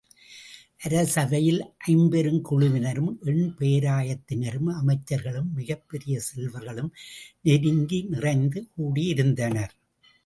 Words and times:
அரசவையில் 0.87 1.59
ஐம்பெருங் 1.87 2.41
குழுவினரும் 2.41 3.19
எண் 3.21 3.53
பேராயத்தினரும் 3.59 4.71
அமைச்சர்களும், 4.81 5.51
மிகப் 5.53 5.89
பெரிய 5.89 6.19
செல்வர்களும் 6.19 6.91
நெருங்கி 7.41 8.05
நிறைந்து 8.09 8.67
கூடியிருந்தனர். 8.77 9.69